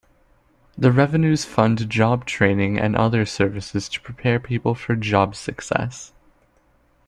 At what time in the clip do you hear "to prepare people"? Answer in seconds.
3.89-4.73